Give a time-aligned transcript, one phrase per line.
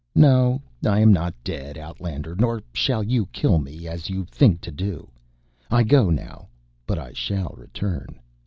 [0.15, 4.71] "No, I am not dead, Outlander nor shall you kill me, as you think to
[4.71, 5.11] do.
[5.69, 6.47] I go now,
[6.87, 8.17] but I shall return.